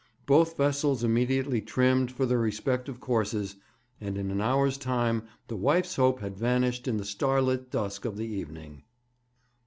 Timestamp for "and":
3.99-4.17